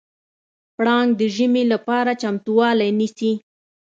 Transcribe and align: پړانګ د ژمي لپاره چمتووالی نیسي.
پړانګ 0.75 1.09
د 1.19 1.21
ژمي 1.35 1.63
لپاره 1.73 2.11
چمتووالی 2.21 2.89
نیسي. 2.99 3.31